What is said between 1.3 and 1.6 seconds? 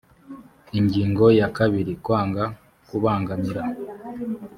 ya